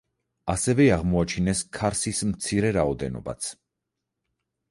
[0.51, 3.51] ასევე აღმოაჩინეს ქარსის მცირე რაოდენობაც.